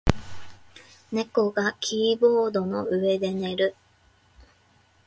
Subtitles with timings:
[1.11, 3.75] 猫がキーボードの上で寝る。